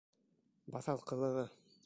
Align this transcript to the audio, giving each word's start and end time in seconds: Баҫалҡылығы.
Баҫалҡылығы. 0.77 1.47